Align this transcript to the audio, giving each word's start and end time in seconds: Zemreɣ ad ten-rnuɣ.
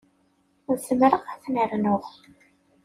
Zemreɣ 0.85 1.23
ad 1.31 1.39
ten-rnuɣ. 1.43 2.05